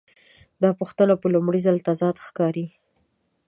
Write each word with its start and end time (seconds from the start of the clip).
دا 0.63 0.69
پوښتنه 0.79 1.13
په 1.21 1.27
لومړي 1.33 1.59
ځل 1.65 1.77
تضاد 1.87 2.15
ښکاري. 2.25 2.65